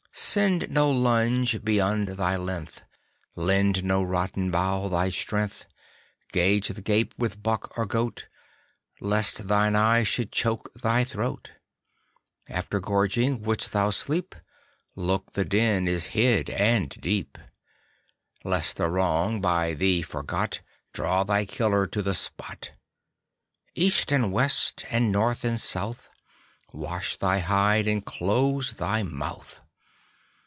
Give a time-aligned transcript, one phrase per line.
[0.13, 2.83] Send no lunge beyond thy length;
[3.35, 5.65] Lend no rotten bough thy strength.
[6.31, 8.27] Gauge thy gape with buck or goat,
[8.99, 11.53] Lest thine eye should choke thy throat
[12.49, 14.35] After gorging, wouldst thou sleep,
[14.95, 17.37] Look the den is hid and deep,
[18.43, 20.59] Lest a wrong, by thee forgot,
[20.93, 22.71] Draw thy killer to the spot.
[23.75, 26.09] East and West and North and South,
[26.73, 29.61] Wash thy hide and close thy mouth.